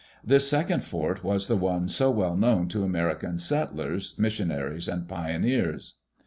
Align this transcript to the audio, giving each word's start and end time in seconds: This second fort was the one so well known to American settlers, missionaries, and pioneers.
This 0.25 0.49
second 0.49 0.83
fort 0.83 1.23
was 1.23 1.45
the 1.45 1.55
one 1.55 1.87
so 1.87 2.09
well 2.09 2.35
known 2.35 2.67
to 2.69 2.81
American 2.83 3.37
settlers, 3.37 4.15
missionaries, 4.17 4.87
and 4.87 5.07
pioneers. 5.07 5.99